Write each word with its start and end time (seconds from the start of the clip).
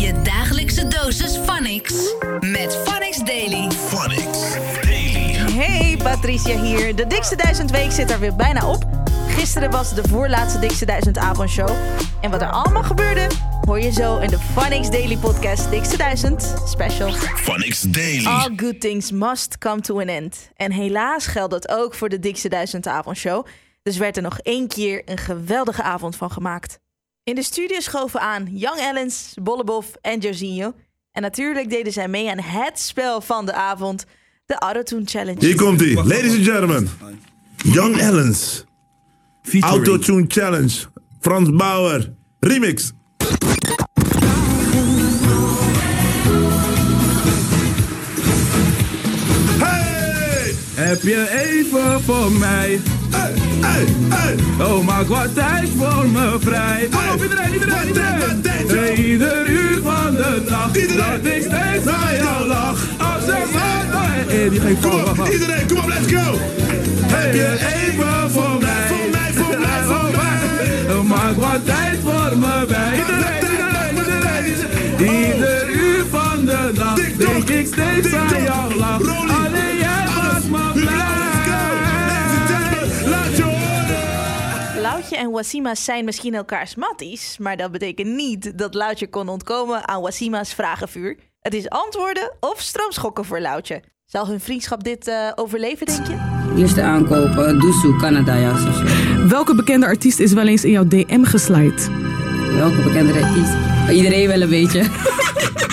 Je 0.00 0.22
dagelijkse 0.22 0.88
dosis 0.88 1.36
Phonics. 1.36 2.14
Met 2.40 2.76
Phonics 2.84 3.18
Daily. 3.18 3.70
Phonics 3.70 4.54
Daily. 4.82 5.34
Hey, 5.34 5.96
Patricia 6.02 6.62
hier. 6.62 6.96
De 6.96 7.06
dikste 7.06 7.36
duizend 7.36 7.70
week 7.70 7.90
zit 7.90 8.10
er 8.10 8.20
weer 8.20 8.36
bijna 8.36 8.70
op. 8.70 8.84
Gisteren 9.28 9.70
was 9.70 9.94
de 9.94 10.08
voorlaatste 10.08 10.58
dikste 10.58 10.84
duizend 10.84 11.18
avondshow. 11.18 11.70
En 12.20 12.30
wat 12.30 12.42
er 12.42 12.50
allemaal 12.50 12.82
gebeurde, 12.82 13.26
hoor 13.66 13.80
je 13.80 13.92
zo 13.92 14.18
in 14.18 14.28
de 14.28 14.38
Phonics 14.38 14.90
Daily 14.90 15.16
Podcast 15.16 15.70
Dikste 15.70 15.96
Duizend 15.96 16.54
Special. 16.66 17.12
Phonics 17.12 17.82
Daily. 17.82 18.26
All 18.26 18.52
good 18.56 18.80
things 18.80 19.10
must 19.10 19.58
come 19.58 19.80
to 19.80 20.00
an 20.00 20.08
end. 20.08 20.50
En 20.56 20.72
helaas 20.72 21.26
geldt 21.26 21.50
dat 21.50 21.68
ook 21.68 21.94
voor 21.94 22.08
de 22.08 22.18
dikste 22.18 22.48
duizend 22.48 22.86
avondshow. 22.86 23.46
Dus 23.82 23.96
werd 23.96 24.16
er 24.16 24.22
nog 24.22 24.38
één 24.38 24.68
keer 24.68 25.02
een 25.04 25.18
geweldige 25.18 25.82
avond 25.82 26.16
van 26.16 26.30
gemaakt. 26.30 26.78
In 27.30 27.36
de 27.36 27.42
studio 27.42 27.80
schoven 27.80 28.20
aan 28.20 28.48
Young 28.52 28.78
Ellens, 28.78 29.34
Bollebof 29.42 29.92
en 30.00 30.18
Jorginho. 30.18 30.72
En 31.12 31.22
natuurlijk 31.22 31.70
deden 31.70 31.92
zij 31.92 32.08
mee 32.08 32.30
aan 32.30 32.38
het 32.38 32.78
spel 32.78 33.20
van 33.20 33.46
de 33.46 33.52
avond, 33.52 34.04
de 34.46 34.54
Autotune 34.54 35.04
Challenge. 35.04 35.46
Hier 35.46 35.56
komt 35.56 35.80
ie, 35.80 35.94
ladies 35.94 36.36
and 36.36 36.44
gentlemen. 36.44 36.90
Young 37.56 37.96
Ellens. 37.96 38.64
Autotune 39.60 40.24
Challenge. 40.28 40.74
Frans 41.20 41.50
Bauer. 41.50 42.12
Remix. 42.40 42.92
Heb 50.90 51.02
je 51.02 51.26
even 51.50 52.00
voor 52.00 52.32
mij? 52.32 52.80
Hey! 53.10 53.32
Hey! 53.60 53.84
Hey! 54.08 54.66
Oh, 54.66 54.84
maak 54.84 55.06
wat 55.06 55.34
tijd 55.34 55.68
voor 55.76 56.08
me 56.08 56.36
vrij. 56.40 56.88
Kom 56.90 57.14
op, 57.14 57.22
iedereen, 57.22 57.52
iedereen, 57.52 57.86
iedereen. 57.86 59.04
Ieder 59.04 59.48
uur 59.48 59.82
van 59.82 60.14
de 60.14 60.42
dag. 60.48 60.76
Iedereen. 60.76 61.22
Dat 61.22 61.32
ik 61.32 61.42
steeds 61.42 61.86
aan 61.86 62.14
jou 62.14 62.46
lach. 62.46 62.86
Als 62.98 63.26
man. 63.26 63.40
Oh, 63.92 64.02
hey, 64.26 64.48
die 64.48 64.60
geeft 64.60 64.80
Kom 64.80 64.90
op, 64.92 65.28
iedereen, 65.28 65.66
kom 65.66 65.78
op, 65.78 65.86
let's 65.86 66.12
go! 66.12 66.38
Heb 67.06 67.34
je 67.34 67.58
even 67.84 68.30
voor 68.30 68.58
mij? 68.60 68.86
Voor 68.88 69.10
mij, 69.10 69.32
voor 69.32 69.58
mij, 69.58 69.82
voor 69.82 70.10
mij. 70.10 70.96
Oh, 70.96 71.02
maak 71.02 71.36
wat 71.36 71.64
tijd 71.64 71.98
voor 72.02 72.38
me 72.38 72.64
bij. 72.68 72.98
Iedereen, 72.98 73.40
iedereen, 73.50 74.46
iedereen. 74.46 75.26
Ieder 75.26 75.70
uur 75.70 76.04
van 76.10 76.44
de 76.44 76.70
dag. 76.74 76.94
Denk 76.94 77.48
ik 77.48 77.66
steeds 77.66 78.14
aan 78.14 78.42
jou 78.42 78.74
lach. 78.74 79.29
En 85.30 85.36
Wassima's 85.36 85.84
zijn 85.84 86.04
misschien 86.04 86.34
elkaars 86.34 86.74
matties, 86.74 87.38
maar 87.38 87.56
dat 87.56 87.72
betekent 87.72 88.08
niet 88.08 88.58
dat 88.58 88.74
Loutje 88.74 89.08
kon 89.08 89.28
ontkomen 89.28 89.88
aan 89.88 90.02
Wassima's 90.02 90.54
vragenvuur. 90.54 91.16
Het 91.40 91.54
is 91.54 91.68
antwoorden 91.68 92.32
of 92.40 92.60
stroomschokken 92.60 93.24
voor 93.24 93.40
Loutje. 93.40 93.82
Zal 94.06 94.26
hun 94.26 94.40
vriendschap 94.40 94.84
dit 94.84 95.06
eh, 95.06 95.30
overleven, 95.34 95.86
denk 95.86 96.06
je? 96.06 96.16
Eerste 96.56 96.82
aankopen, 96.82 97.60
Doesoe, 97.60 97.96
Canada, 97.96 98.34
ja, 98.34 98.56
zo. 98.56 98.70
Welke 99.26 99.54
bekende 99.54 99.86
artiest 99.86 100.18
is 100.18 100.32
wel 100.32 100.46
eens 100.46 100.64
in 100.64 100.70
jouw 100.70 100.86
DM 100.86 101.24
geslijt? 101.24 101.90
Welke 102.54 102.82
bekende 102.82 103.12
artiest? 103.12 103.52
Iedereen 103.90 104.28
wel 104.28 104.40
een 104.40 104.48
beetje. 104.48 104.84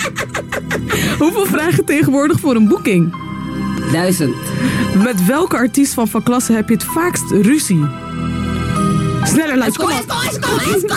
Hoeveel 1.22 1.46
vragen 1.46 1.84
tegenwoordig 1.84 2.40
voor 2.40 2.54
een 2.56 2.68
boeking? 2.68 3.16
Duizend. 3.92 4.36
Met 5.02 5.26
welke 5.26 5.56
artiest 5.56 5.94
van 5.94 6.08
Van 6.08 6.22
Klasse 6.22 6.52
heb 6.52 6.68
je 6.68 6.74
het 6.74 6.84
vaakst 6.84 7.30
ruzie? 7.30 8.07
Sneller, 9.28 9.56
Luid, 9.56 9.76
kom 9.76 9.90
op. 9.90 10.04
go, 10.40 10.70
let's 10.70 10.84
go! 10.86 10.96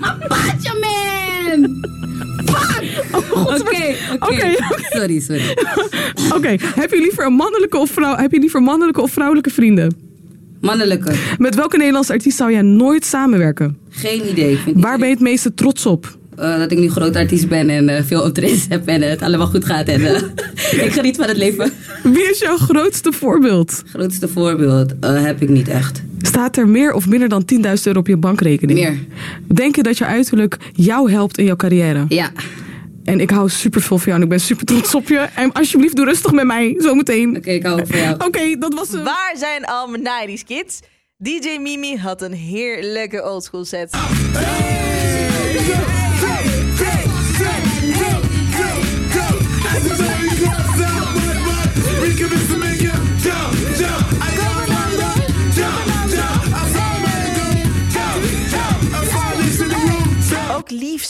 Apatje, 0.00 0.72
man! 0.80 1.88
Fuck! 2.44 2.80
Oké, 3.34 3.94
oké. 4.18 4.56
Sorry, 4.90 5.20
sorry. 5.20 5.56
Oké, 6.34 6.56
heb 6.74 6.90
je 6.90 6.98
liever 6.98 7.26
een 7.26 7.32
mannelijke 7.32 7.78
of 7.78 7.90
vrouw? 7.90 8.16
Heb 8.16 8.32
je 8.32 8.38
liever 8.38 8.62
mannelijke 8.62 9.00
of 9.00 9.12
vrouwelijke 9.12 9.50
vrienden? 9.50 9.96
Mannelijke. 10.60 11.12
Met 11.38 11.54
welke 11.54 11.76
Nederlandse 11.76 12.12
artiest 12.12 12.36
zou 12.36 12.52
jij 12.52 12.62
nooit 12.62 13.04
samenwerken? 13.04 13.78
Geen 13.90 14.30
idee. 14.30 14.56
Vind 14.56 14.76
ik 14.76 14.82
Waar 14.82 14.98
ben 14.98 15.08
je 15.08 15.14
het 15.14 15.22
meeste 15.22 15.54
trots 15.54 15.86
op? 15.86 16.18
Eh, 16.36 16.58
dat 16.58 16.72
ik 16.72 16.78
nu 16.78 16.90
groot 16.90 17.16
artiest 17.16 17.48
ben 17.48 17.68
en 17.68 17.88
eh, 17.88 18.02
veel 18.04 18.22
optredens 18.22 18.66
heb 18.68 18.86
en 18.86 19.02
het 19.02 19.22
allemaal 19.22 19.46
goed 19.46 19.64
gaat. 19.64 19.88
En 19.88 20.04
eh, 20.04 20.22
ik 20.84 20.92
geniet 20.92 21.16
van 21.16 21.28
het 21.28 21.36
leven. 21.36 21.72
Wie 22.02 22.30
is 22.30 22.38
jouw 22.38 22.56
grootste 22.56 23.12
voorbeeld? 23.12 23.82
Grootste 23.86 24.28
voorbeeld 24.28 24.94
heb 25.00 25.42
ik 25.42 25.48
niet 25.48 25.68
echt. 25.68 26.02
Staat 26.22 26.56
er 26.56 26.68
meer 26.68 26.92
of 26.92 27.06
minder 27.06 27.28
dan 27.28 27.44
10.000 27.54 27.60
euro 27.84 27.98
op 27.98 28.06
je 28.06 28.16
bankrekening? 28.16 28.78
Meer. 28.78 28.98
Denk 29.46 29.76
je 29.76 29.82
dat 29.82 29.98
je 29.98 30.04
uiterlijk 30.04 30.56
jou 30.72 31.10
helpt 31.10 31.38
in 31.38 31.44
jouw 31.44 31.56
carrière? 31.56 32.04
Ja. 32.08 32.30
En 33.04 33.20
ik 33.20 33.30
hou 33.30 33.48
super 33.48 33.80
veel 33.80 33.98
van 33.98 34.06
jou 34.06 34.16
en 34.16 34.22
ik 34.22 34.28
ben 34.28 34.40
super 34.40 34.66
trots 34.66 34.94
op 34.94 35.08
je. 35.08 35.18
En 35.18 35.52
alsjeblieft, 35.52 35.96
doe 35.96 36.04
rustig 36.04 36.32
met 36.32 36.44
mij, 36.44 36.74
zometeen. 36.78 37.36
Oké, 37.36 37.50
ik 37.50 37.62
hou 37.62 37.80
ook 37.80 37.86
van 37.86 37.98
jou. 37.98 38.26
Oké, 38.26 38.56
dat 38.58 38.74
was 38.74 38.90
hem. 38.90 39.04
Waar 39.04 39.34
zijn 39.36 39.64
al 39.64 39.88
mijn 39.88 40.02
90s 40.02 40.44
kids? 40.46 40.80
DJ 41.16 41.58
Mimi 41.60 41.96
had 41.96 42.22
een 42.22 42.32
heerlijke 42.32 43.24
oldschool 43.24 43.64
set. 43.64 43.94
Ook 43.94 44.30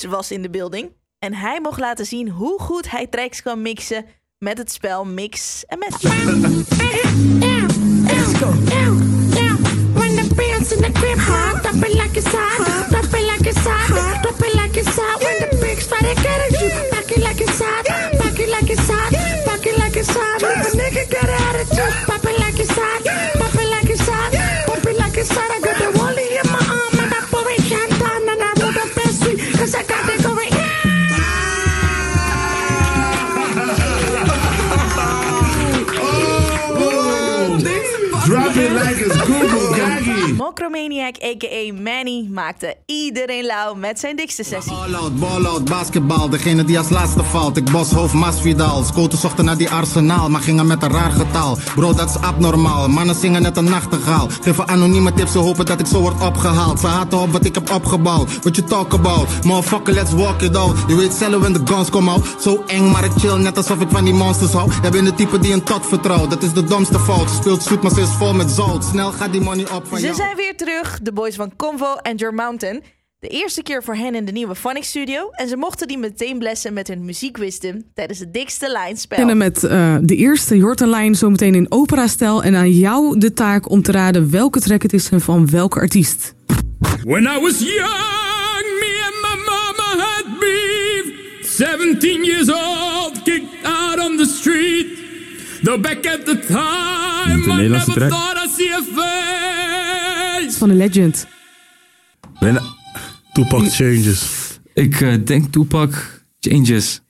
Was 0.08 0.30
in 0.30 0.42
de 0.42 0.50
building. 0.50 0.92
En 1.18 1.34
hij 1.34 1.60
mocht 1.60 1.80
laten 1.80 2.06
zien 2.06 2.28
hoe 2.28 2.60
goed 2.60 2.90
hij 2.90 3.06
tracks 3.06 3.42
kan 3.42 3.62
mixen 3.62 4.06
met 4.38 4.58
het 4.58 4.72
spel 4.72 5.04
Mix 5.04 5.64
en 5.66 5.78
Match. 5.78 6.02
When 9.92 10.16
the 10.16 10.34
back 16.90 17.10
it 17.10 17.22
like 17.22 17.40
it's 17.40 17.60
hot, 17.60 17.89
Mokromaniac 40.40 41.16
a.k.a. 41.22 41.72
Manny 41.82 42.28
maakte 42.30 42.76
iedereen 42.86 43.44
lauw 43.44 43.74
met 43.74 44.00
zijn 44.00 44.16
dikste 44.16 44.44
sessie. 44.44 44.72
Ball 44.72 44.94
out, 44.94 45.18
ball 45.18 45.44
out, 45.44 45.64
basketbal. 45.64 46.28
Degene 46.28 46.64
die 46.64 46.78
als 46.78 46.88
laatste 46.88 47.24
valt. 47.24 47.56
Ik 47.56 47.70
bos 47.70 47.90
hoofd 47.90 48.14
Masvidal. 48.14 48.82
Scouten 48.82 49.18
zochten 49.18 49.44
naar 49.44 49.56
die 49.56 49.70
arsenaal, 49.70 50.28
maar 50.28 50.40
gingen 50.40 50.66
met 50.66 50.82
een 50.82 50.90
raar 50.90 51.10
getal. 51.10 51.58
Bro, 51.74 51.94
dat 51.94 52.08
is 52.08 52.16
abnormaal. 52.16 52.88
Mannen 52.88 53.14
zingen 53.14 53.42
net 53.42 53.56
een 53.56 53.64
nachtegaal. 53.64 54.28
Geven 54.42 54.68
anonieme 54.68 55.12
tips, 55.12 55.32
ze 55.32 55.38
hopen 55.38 55.66
dat 55.66 55.80
ik 55.80 55.86
zo 55.86 56.00
word 56.00 56.22
opgehaald. 56.22 56.80
Ze 56.80 56.86
haten 56.86 57.18
op 57.18 57.32
wat 57.32 57.44
ik 57.44 57.54
heb 57.54 57.70
opgebouwd. 57.70 58.38
What 58.40 58.56
you 58.56 58.68
talk 58.68 58.92
about? 58.92 59.44
Motherfucker, 59.44 59.94
let's 59.94 60.12
walk 60.12 60.42
it 60.42 60.56
out. 60.56 60.76
Je 60.86 60.94
weet 60.94 61.12
zelf 61.12 61.40
when 61.40 61.52
the 61.52 61.72
guns 61.72 61.90
come 61.90 62.10
out. 62.10 62.26
Zo 62.40 62.62
eng, 62.66 62.90
maar 62.90 63.04
ik 63.04 63.12
chill 63.18 63.36
net 63.36 63.56
alsof 63.56 63.80
ik 63.80 63.88
van 63.90 64.04
die 64.04 64.14
monsters 64.14 64.52
hou. 64.52 64.70
Jij 64.82 64.90
bent 64.90 65.06
de 65.06 65.14
type 65.14 65.38
die 65.38 65.52
een 65.52 65.62
tot 65.62 65.86
vertrouwt. 65.86 66.30
Dat 66.30 66.42
is 66.42 66.52
de 66.52 66.64
domste 66.64 66.98
fout. 66.98 67.30
Speelt 67.30 67.62
zoet, 67.62 67.82
maar 67.82 67.92
ze 67.92 68.00
is 68.00 68.08
vol 68.18 68.34
met 68.34 68.50
zout. 68.50 68.84
Snel 68.84 69.12
gaat 69.12 69.32
die 69.32 69.40
money 69.40 69.66
op 69.70 69.86
van 69.88 70.00
jou. 70.00 70.28
Zijn 70.36 70.42
weer 70.46 70.56
terug, 70.56 70.98
de 71.02 71.12
boys 71.12 71.34
van 71.34 71.56
Convo 71.56 71.94
en 71.94 72.16
Your 72.16 72.34
Mountain. 72.34 72.82
De 73.18 73.28
eerste 73.28 73.62
keer 73.62 73.82
voor 73.82 73.94
hen 73.94 74.14
in 74.14 74.24
de 74.24 74.32
nieuwe 74.32 74.54
Phonics 74.54 74.88
studio. 74.88 75.30
En 75.30 75.48
ze 75.48 75.56
mochten 75.56 75.88
die 75.88 75.98
meteen 75.98 76.38
blessen 76.38 76.72
met 76.72 76.88
hun 76.88 77.04
muziekwisdom 77.04 77.82
tijdens 77.94 78.18
het 78.18 78.32
dikste 78.32 78.64
beginnen 78.66 78.82
lijnspel. 78.82 79.34
met 79.34 79.64
eh, 79.64 79.96
de 80.00 80.16
eerste 80.16 80.56
Jortenlijn 80.56 81.14
zometeen 81.14 81.54
in 81.54 81.66
opera-stijl. 81.68 82.42
En 82.42 82.54
aan 82.54 82.70
jou 82.70 83.18
de 83.18 83.32
taak 83.32 83.70
om 83.70 83.82
te 83.82 83.92
raden 83.92 84.30
welke 84.30 84.60
track 84.60 84.82
het 84.82 84.92
is 84.92 85.08
en 85.08 85.20
van 85.20 85.50
welke 85.50 85.78
artiest. 85.78 86.34
When 87.04 87.22
I 87.22 87.40
was 87.40 87.58
young, 87.58 88.64
me 88.80 89.02
and 89.06 89.16
my 89.26 89.36
mama 89.46 90.04
had 90.04 90.24
beef. 90.40 91.14
17 91.42 92.24
years 92.24 92.50
old, 92.50 93.22
kicked 93.22 93.64
out 93.64 93.98
on 93.98 94.16
the 94.16 94.34
street. 94.38 94.86
Though 95.62 95.80
back 95.80 96.06
at 96.06 96.24
the 96.24 96.38
time, 96.48 97.52
I 97.52 97.68
never 97.68 97.92
track. 97.92 98.10
thought 98.10 98.36
I'd 98.36 98.50
see 98.50 98.72
a 98.72 98.82
face. 98.82 99.69
Van 100.48 100.70
een 100.70 100.76
legend. 100.76 101.26
Tupac 103.32 103.68
Changes. 103.68 104.40
Ik 104.74 105.00
eh, 105.00 105.14
denk 105.24 105.52
Tupac 105.52 106.22
Changes. 106.40 107.00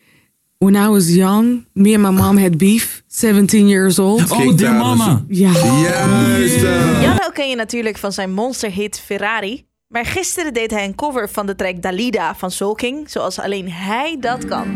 When 0.58 0.74
I 0.74 0.88
was 0.88 1.14
young, 1.14 1.66
me 1.72 1.94
and 1.94 2.02
my 2.02 2.10
mom 2.10 2.36
had 2.36 2.58
beef. 2.58 3.02
17 3.06 3.68
years 3.68 3.98
old. 3.98 4.30
Oh, 4.30 4.56
Dear. 4.56 4.74
Mama. 4.74 5.24
Ja. 5.28 5.52
Juist. 5.52 6.60
Janno 7.02 7.30
ken 7.32 7.48
je 7.48 7.56
natuurlijk 7.56 7.98
van 7.98 8.12
zijn 8.12 8.32
monsterhit 8.32 9.00
Ferrari. 9.04 9.68
Maar 9.88 10.06
gisteren 10.06 10.54
deed 10.54 10.70
hij 10.70 10.84
een 10.84 10.94
cover 10.94 11.28
van 11.28 11.46
de 11.46 11.54
track 11.54 11.82
Dalida 11.82 12.34
van 12.34 12.50
Soul 12.50 12.74
King, 12.74 13.10
zoals 13.10 13.38
alleen 13.38 13.70
hij 13.70 14.16
dat 14.20 14.44
kan. 14.44 14.66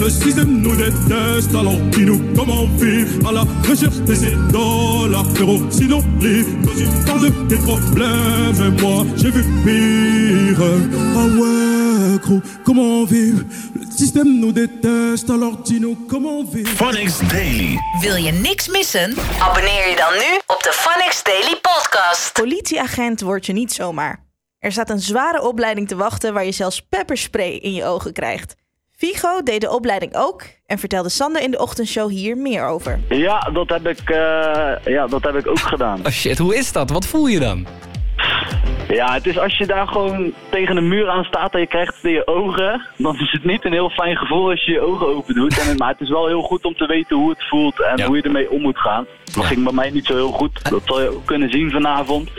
Le 0.00 0.08
système 0.08 0.62
nous 0.62 0.74
déteste, 0.76 1.54
alors 1.54 1.76
dis-nous 1.92 2.20
comment 2.34 2.64
vivre 2.78 3.28
À 3.28 3.32
la 3.32 3.44
recherche 3.68 3.98
des 4.06 4.24
idoles, 4.32 5.14
frérot, 5.34 5.60
sinon 5.70 6.02
libre 6.20 6.50
Quand 6.64 6.74
tu 6.74 7.04
parles 7.06 7.20
de 7.20 7.48
tes 7.48 7.62
problèmes, 7.62 8.76
et 8.78 8.80
moi 8.80 9.04
j'ai 9.16 9.30
vu 9.30 9.42
pire 9.62 10.62
Ah 11.16 11.26
ouais, 11.38 12.18
gros, 12.22 12.40
comment 12.64 13.04
vivre 13.04 13.44
Le 13.74 13.84
système 13.94 14.40
nous 14.40 14.52
déteste, 14.52 15.28
alors 15.28 15.56
dis-nous 15.58 15.96
comment 16.08 16.44
vivre 16.44 16.70
Phonics 16.70 17.28
Daily. 17.28 17.76
Wil 18.00 18.16
je 18.24 18.32
niks 18.32 18.68
missen? 18.68 19.14
Abonneer 19.40 19.90
je 19.90 19.96
dan 19.96 20.12
nu 20.12 20.38
op 20.46 20.62
de 20.62 20.72
Phonics 20.72 21.22
Daily 21.22 21.56
Podcast. 21.60 22.32
Politieagent 22.32 23.20
word 23.20 23.46
je 23.46 23.52
niet 23.52 23.72
zomaar. 23.72 24.24
Er 24.58 24.72
staat 24.72 24.90
een 24.90 25.00
zware 25.00 25.42
opleiding 25.42 25.88
te 25.88 25.96
wachten 25.96 26.32
waar 26.34 26.44
je 26.44 26.52
zelfs 26.52 26.82
pepperspray 26.82 27.50
in 27.50 27.72
je 27.72 27.84
ogen 27.84 28.12
krijgt. 28.12 28.58
Vigo 29.04 29.42
deed 29.42 29.60
de 29.60 29.70
opleiding 29.70 30.12
ook 30.14 30.42
en 30.66 30.78
vertelde 30.78 31.08
Sander 31.08 31.42
in 31.42 31.50
de 31.50 31.58
ochtendshow 31.58 32.10
hier 32.10 32.36
meer 32.36 32.66
over. 32.66 33.00
Ja, 33.08 33.38
dat 33.52 33.68
heb 33.68 33.86
ik, 33.88 34.10
eh, 34.10 34.84
ja, 34.84 35.06
dat 35.06 35.22
heb 35.22 35.34
ik 35.34 35.46
ook 35.46 35.58
gedaan. 35.60 36.00
Oh 36.06 36.12
shit, 36.12 36.38
hoe 36.38 36.56
is 36.56 36.72
dat? 36.72 36.90
Wat 36.90 37.06
voel 37.06 37.26
je 37.26 37.38
dan? 37.38 37.66
Ja, 38.88 39.12
het 39.14 39.26
is 39.26 39.38
als 39.38 39.58
je 39.58 39.66
daar 39.66 39.86
gewoon 39.88 40.32
tegen 40.50 40.76
een 40.76 40.88
muur 40.88 41.08
aan 41.08 41.24
staat 41.24 41.54
en 41.54 41.60
je 41.60 41.66
krijgt 41.66 41.94
het 41.94 42.04
in 42.04 42.10
je 42.10 42.26
ogen, 42.26 42.86
dan 42.96 43.14
is 43.20 43.32
het 43.32 43.44
niet 43.44 43.64
een 43.64 43.72
heel 43.72 43.90
fijn 43.90 44.16
gevoel 44.16 44.50
als 44.50 44.64
je 44.64 44.72
je 44.72 44.80
ogen 44.80 45.06
open 45.06 45.34
doet. 45.34 45.58
En, 45.68 45.76
maar 45.76 45.88
het 45.90 46.00
is 46.00 46.08
wel 46.08 46.26
heel 46.26 46.42
goed 46.42 46.64
om 46.64 46.74
te 46.76 46.86
weten 46.86 47.16
hoe 47.16 47.30
het 47.30 47.48
voelt 47.48 47.82
en 47.82 47.96
Ja. 47.96 48.06
hoe 48.06 48.16
je 48.16 48.22
ermee 48.22 48.50
om 48.50 48.60
moet 48.60 48.78
gaan. 48.78 49.06
Dat 49.34 49.44
ging 49.44 49.64
bij 49.64 49.72
mij 49.72 49.90
niet 49.90 50.06
zo 50.06 50.14
heel 50.14 50.32
goed. 50.32 50.70
Dat 50.70 50.82
zal 50.84 51.00
je 51.02 51.08
ook 51.14 51.26
kunnen 51.26 51.50
zien 51.50 51.70
vanavond. 51.70 52.30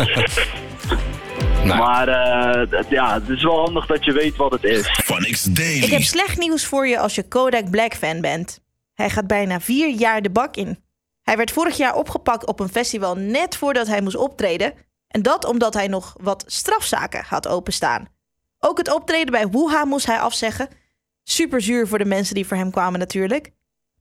Nou, 1.63 1.79
Maar 1.79 2.07
eh, 2.07 2.71
het- 2.79 2.89
ja, 2.89 3.13
het 3.13 3.29
is 3.29 3.43
wel 3.43 3.59
handig 3.59 3.85
dat 3.85 4.05
je 4.05 4.11
weet 4.11 4.35
wat 4.35 4.51
het 4.51 4.63
is. 4.63 4.87
Phonics 5.03 5.45
Ik 5.45 5.57
heb 5.57 5.65
Daily. 5.89 6.01
slecht 6.03 6.37
nieuws 6.37 6.65
voor 6.65 6.87
je 6.87 6.99
als 6.99 7.15
je 7.15 7.23
Kodak 7.27 7.69
Black 7.69 7.95
fan 7.95 8.21
bent. 8.21 8.59
Hij 8.93 9.09
gaat 9.09 9.27
bijna 9.27 9.59
vier 9.59 9.89
jaar 9.89 10.21
de 10.21 10.29
bak 10.29 10.55
in. 10.55 10.83
Hij 11.21 11.37
werd 11.37 11.51
vorig 11.51 11.77
jaar 11.77 11.95
opgepakt 11.95 12.45
op 12.45 12.59
een 12.59 12.69
festival 12.69 13.15
net 13.15 13.55
voordat 13.57 13.87
hij 13.87 14.01
moest 14.01 14.15
optreden. 14.15 14.73
En 15.07 15.21
dat 15.21 15.45
omdat 15.45 15.73
hij 15.73 15.87
nog 15.87 16.15
wat 16.21 16.43
strafzaken 16.47 17.23
had 17.27 17.47
openstaan. 17.47 18.07
Ook 18.59 18.77
het 18.77 18.93
optreden 18.93 19.31
bij 19.31 19.49
Wuha 19.49 19.85
moest 19.85 20.05
hij 20.05 20.19
afzeggen. 20.19 20.69
Super 21.23 21.61
zuur 21.61 21.87
voor 21.87 21.97
de 21.97 22.05
mensen 22.05 22.35
die 22.35 22.47
voor 22.47 22.57
hem 22.57 22.71
kwamen 22.71 22.99
natuurlijk. 22.99 23.51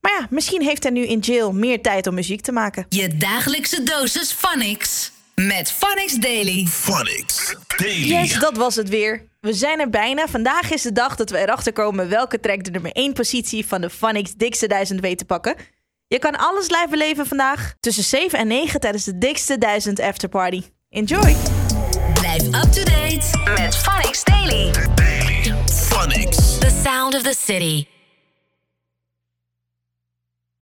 Maar 0.01 0.11
ja, 0.19 0.27
misschien 0.29 0.61
heeft 0.61 0.83
hij 0.83 0.91
nu 0.91 1.05
in 1.05 1.19
jail 1.19 1.51
meer 1.53 1.81
tijd 1.81 2.07
om 2.07 2.13
muziek 2.13 2.41
te 2.41 2.51
maken. 2.51 2.85
Je 2.89 3.17
dagelijkse 3.17 3.83
dosis 3.83 4.31
Phonics. 4.31 5.11
Met 5.47 5.71
Phonics 5.71 6.13
Daily. 6.13 6.65
Phonics 6.65 7.55
Daily. 7.77 8.07
Yes, 8.07 8.39
dat 8.39 8.57
was 8.57 8.75
het 8.75 8.89
weer. 8.89 9.27
We 9.39 9.53
zijn 9.53 9.79
er 9.79 9.89
bijna. 9.89 10.27
Vandaag 10.27 10.71
is 10.71 10.81
de 10.81 10.91
dag 10.91 11.15
dat 11.15 11.29
we 11.29 11.37
erachter 11.37 11.73
komen 11.73 12.09
welke 12.09 12.39
track 12.39 12.63
de 12.63 12.71
nummer 12.71 12.91
1 12.91 13.13
positie 13.13 13.65
van 13.65 13.81
de 13.81 13.89
Phonics 13.89 14.33
Dikste 14.33 14.67
1000 14.67 14.99
weet 14.99 15.17
te 15.17 15.25
pakken. 15.25 15.55
Je 16.07 16.19
kan 16.19 16.35
alles 16.37 16.69
live 16.69 16.87
beleven 16.89 17.27
vandaag 17.27 17.73
tussen 17.79 18.03
7 18.03 18.39
en 18.39 18.47
9 18.47 18.79
tijdens 18.79 19.03
de 19.03 19.17
Dikste 19.17 19.57
1000 19.57 19.99
Afterparty. 19.99 20.63
Enjoy! 20.89 21.35
Blijf 22.13 22.43
up 22.43 22.71
to 22.71 22.83
date 22.83 23.37
met 23.57 23.75
Phonics 23.75 24.23
Daily. 24.23 24.71
Daily. 24.95 25.53
Phonics. 25.65 26.57
The 26.57 26.81
sound 26.83 27.15
of 27.15 27.21
the 27.21 27.35
city. 27.45 27.87